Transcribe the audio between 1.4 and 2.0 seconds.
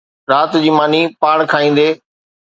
کائيندي